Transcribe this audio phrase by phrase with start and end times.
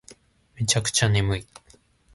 [0.55, 1.47] めちゃくちゃ眠い